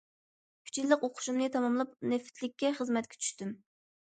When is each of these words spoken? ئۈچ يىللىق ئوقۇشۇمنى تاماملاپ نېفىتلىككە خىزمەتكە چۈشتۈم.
ئۈچ 0.69 0.79
يىللىق 0.81 1.03
ئوقۇشۇمنى 1.07 1.49
تاماملاپ 1.57 1.93
نېفىتلىككە 2.15 2.73
خىزمەتكە 2.81 3.21
چۈشتۈم. 3.25 3.57